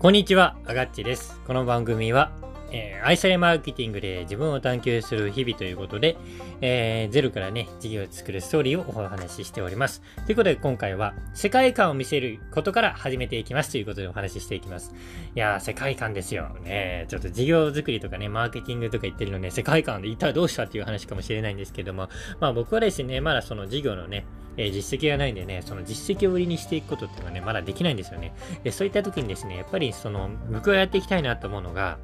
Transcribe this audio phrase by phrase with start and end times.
[0.00, 1.40] こんにちは、あがっちです。
[1.44, 2.30] この番組は、
[2.70, 6.16] えー、愛されマーケティングで自分を探求する日々ということで、
[6.60, 10.02] えー、ゼロからね、事業を作るストーリーをお話ししております。
[10.26, 14.94] ということで今回は、世界観を見せることから始めていきますということでお話ししていきます。
[15.34, 16.48] いやー、世界観ですよ。
[16.62, 22.08] ねちょっと事業作りとかね、マーケティングとか言ってるのね、世界観で一体どうしたっていう話かもしれないんですけども、
[22.40, 24.24] まあ僕はですね、まだその事業のね、
[24.58, 28.34] えー、実績がないんでね、その実績を売りにしていくことっていうのはね、まだできないんですよね。
[28.64, 31.98] で、そういった時にですね、やっぱりその、僕がやっていきたいなと思うのが、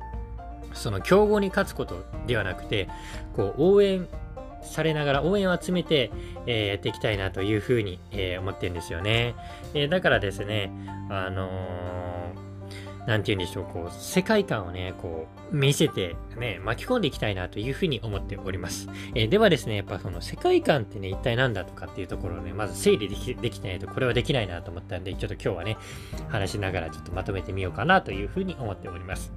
[0.75, 2.89] その競合に勝つことではなくて、
[3.35, 4.07] こう、応援
[4.63, 6.11] されながら応援を集めて、
[6.47, 9.35] えー、やっていきたいなというふうに、えー、思ってるんですよね。
[9.75, 10.73] えー、だからですね、
[11.11, 11.49] あの
[13.07, 18.89] なんて言うんでしょう、こう、世界観をね、こう、見せて、ね、巻き込んでいきたいなというふうに思っております。
[19.15, 25.77] えー、ではですね、やっぱその世界観ってね、一体何だとかっていうところをね、まず整理できできてないと、これはできないなと思ったんで、ちょっと今日はね、
[26.29, 29.33] 話しながらちょっとまとめてみようかなというふうに思っております。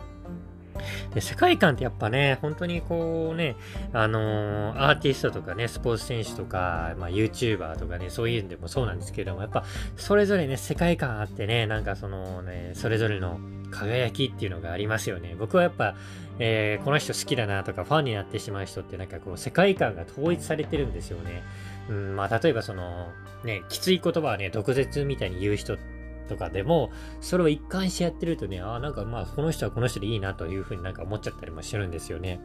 [1.17, 3.55] で、世界観ってやっぱね、本当にこうね、
[3.91, 9.63] あのー、アーティストとかね、スポーツ選手とか、まあ、YouTuber とかね、そういうんでもそうなんですけれども、やっぱ、
[9.95, 13.39] それぞれね、世界観あってね、なんかそのね、それぞれの
[13.71, 15.35] 輝きっていうのがありますよね。
[15.39, 15.95] 僕はやっぱ、
[16.37, 21.41] えー、この人好きだなとか、ファンになってしまう人ってなんかこう、世界観が統一されてるんですよね。
[21.89, 23.07] うん、まあ、例えばその、
[23.43, 25.96] ね、きつい言葉はね、毒舌みたいに言う人って
[26.27, 32.39] とかでも、それを一貫してやってるとね、ああ、なんかまあ、この人はこの人でいいなというふうになんか思っちゃったりもしてるんですよね。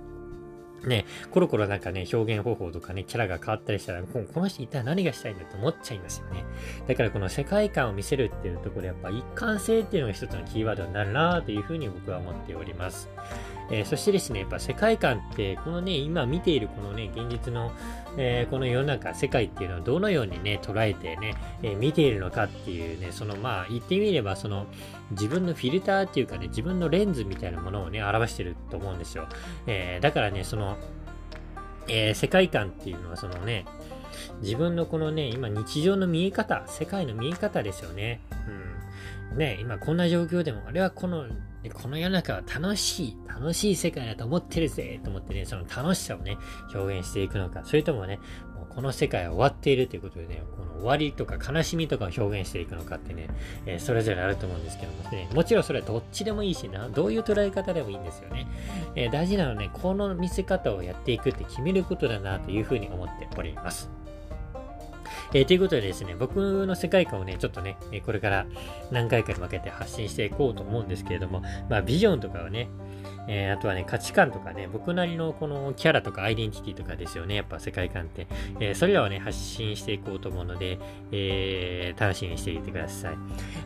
[0.87, 6.45] ね、コロコロなんかね、表現方法とかね、キャラが変わったりしたら、この人一体何がしたいんだと思っちゃいますよね。
[6.89, 13.09] だからこの世界観を見せるっていうところで、やっぱ一貫性っていうのが一つのキーワードになるなというふうに僕は思っております。
[13.71, 17.73] えー、そしてですね、やっぱ世界観って、このね、今見ているこのね、現実の、
[18.17, 24.67] えー、この世の中、世界っていうのをどのようにね、捉えてね、えー、見ているのかっていうね、そのまあ、言ってみれば、その、
[25.13, 29.27] 自分のフィルターっていうかね、自分のレンズみたいなものをね、表してると思うんですよ。
[29.67, 30.77] えだからね、その、
[31.89, 33.65] え世界観っていうのはそのね、
[34.41, 38.21] 自分のこのね、今日常の見え方、世界の見え方ですよね。
[39.31, 39.39] うん。
[39.39, 41.27] ね、今こんな状況でも、あれはこの
[41.63, 46.37] で、この世の中は楽しい、楽しい世界だと思ってるぜ、と思ってね、その楽しさをね、
[46.75, 48.19] 表現していくのか、それともね、
[48.57, 53.29] もうこの世界は終わっているということでね、この終わりとか悲しみとかを表現していくのかってね、
[53.67, 58.49] えー、それぞれあると思うんですけどもね、もちろんそれはどっちでもいいしな、どういう捉え方でもいいんですよね。
[58.97, 64.02] えー、大事なのはね、この見せ方をやっていくって決めることだなというふうに思っております。
[65.35, 68.47] えー、ということでですね、僕の世界観をね、ちょっとね、これから
[68.91, 72.69] 何回かに分けて発信していこうと思うんですけれども、まあ、ビジョンとかはね、
[73.29, 78.27] えー、あとはね、価値観とかね、僕なりのこのキャラとかアイデンティティとかですよね、やっぱ世界観って。
[78.61, 80.79] えー、それらをね、発信していこうと思うので、
[81.13, 83.17] えー、楽しみにしていてください。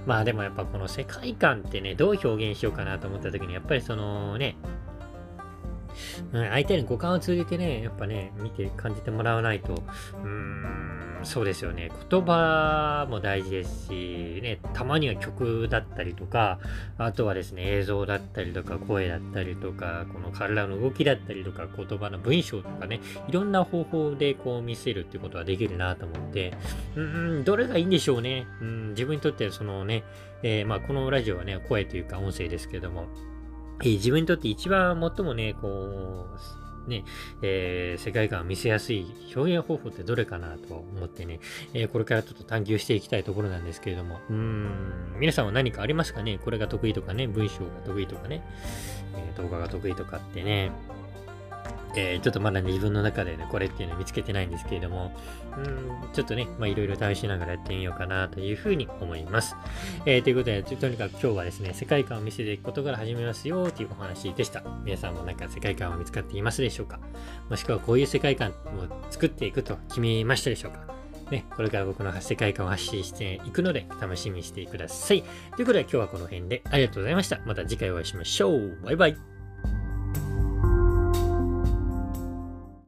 [0.07, 4.57] まあでもやっぱこの世界観ってね、どう表現しようかなと思った時に、やっぱりそのね、
[6.33, 10.96] 相手に五感を通じてね、やっぱね、見て感じてもらわないと、うーん、
[11.26, 11.91] そうですよね。
[12.09, 16.60] 言葉も大事ですし、ね、たまには曲だったりとか、
[16.98, 26.54] あとはですね、映像だったりとか、声だったりとか、この体の動きだったりとか、言葉の文章とかね、いろんな方法でこう見せるってことはできるなと思って、
[26.94, 28.47] うん、どれがいいんでしょうね。
[28.60, 30.04] うん、自分にとってはそのね、
[30.44, 33.06] えー、まあこのラジオはね、声というか音声ですけども、
[33.82, 37.04] えー、自分にとって一番最もね、こう、ね、
[37.42, 41.41] えー、世界観を見せやすい表現方法ってどれかなと思ってね、
[41.74, 46.38] えー、これからちょっと探求していきたいところなんですけれども、うん、皆さんは何かありますかね？
[46.38, 48.42] これが得意とかね、文章が得意とかね、
[49.14, 50.70] えー、動画が得意とかってね、
[51.97, 55.12] え、ちょっとまだ、ね、自分の中でね、これっていうのを見つけてないんですけれども、
[55.57, 59.57] うん、ちょっとね、まあいろいろ試しながらやってみようかなというふうに思います。
[60.05, 64.62] えー、ということで、とにかく今日はですね、世界観を見せていくことから始めますよというお話でした。
[64.84, 67.01] 皆さんもなんか世界観は見つかっていますでしょうか？
[67.49, 68.53] もしくはこういう世界観を
[69.11, 70.95] 作っていくと決めましたでしょうか？
[71.31, 75.25] ね、これから僕の世界観を発信していくので、楽しみにしてください。
[75.57, 77.41] ということで今日はこの辺でありがとうございました。
[77.47, 78.78] また次回お会いしましょう。
[78.84, 79.35] バイバイ。